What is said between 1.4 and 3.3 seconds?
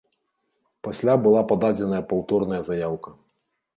пададзеная паўторная заяўка.